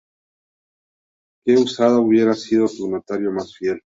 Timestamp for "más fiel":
3.31-3.81